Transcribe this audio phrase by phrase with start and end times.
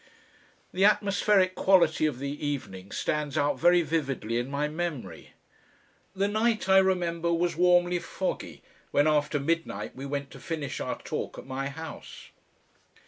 [0.73, 5.33] The atmospheric quality of the evening stands out very vividly in my memory.
[6.15, 10.97] The night, I remember, was warmly foggy when after midnight we went to finish our
[11.03, 12.29] talk at my house.